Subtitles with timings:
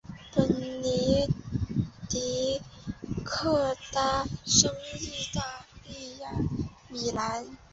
[0.33, 0.47] 本
[0.81, 1.27] 尼
[2.09, 2.59] 迪
[3.23, 7.45] 克塔生于意大利米兰。